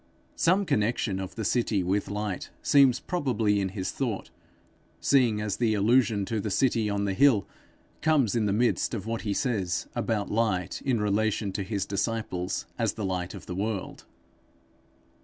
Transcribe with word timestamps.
Some 0.35 0.65
connection 0.65 1.19
of 1.19 1.35
the 1.35 1.45
city 1.45 1.83
with 1.83 2.09
light 2.09 2.49
seems 2.63 2.99
probably 2.99 3.59
in 3.61 3.69
his 3.69 3.91
thought, 3.91 4.31
seeing 4.99 5.37
the 5.37 5.75
allusion 5.75 6.25
to 6.25 6.39
the 6.41 6.49
city 6.49 6.89
on 6.89 7.05
the 7.05 7.13
hill 7.13 7.47
comes 8.01 8.35
in 8.35 8.47
the 8.47 8.51
midst 8.51 8.95
of 8.95 9.05
what 9.05 9.21
he 9.21 9.33
says 9.35 9.85
about 9.93 10.31
light 10.31 10.81
in 10.83 10.99
relation 10.99 11.51
to 11.51 11.61
his 11.61 11.85
disciples 11.85 12.65
as 12.79 12.93
the 12.93 13.05
light 13.05 13.35
of 13.35 13.45
the 13.45 13.53
world. 13.53 14.05